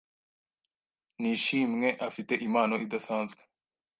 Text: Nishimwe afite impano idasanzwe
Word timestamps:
Nishimwe 1.21 1.87
afite 2.07 2.33
impano 2.47 2.73
idasanzwe 2.85 3.41